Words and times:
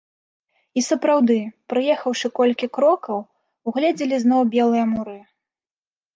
І 0.79 0.83
сапраўды, 0.85 1.37
праехаўшы 1.73 2.27
колькі 2.39 2.71
крокаў, 2.79 3.19
угледзелі 3.71 4.15
зноў 4.27 4.41
белыя 4.59 4.85
муры. 4.97 5.17